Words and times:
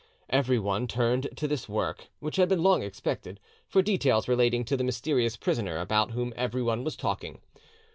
Everyone 0.31 0.87
turned 0.87 1.27
to 1.35 1.47
this 1.47 1.69
work, 1.69 2.07
which 2.21 2.37
had 2.37 2.49
been 2.49 2.63
long 2.63 2.81
expected, 2.81 3.39
for 3.67 3.83
details 3.83 4.27
relating 4.27 4.65
to 4.65 4.75
the 4.75 4.83
mysterious 4.83 5.37
prisoner 5.37 5.77
about 5.77 6.09
whom 6.09 6.33
everyone 6.35 6.83
was 6.83 6.95
talking. 6.95 7.39